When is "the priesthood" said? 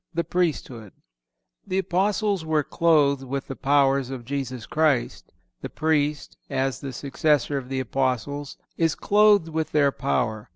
0.15-0.93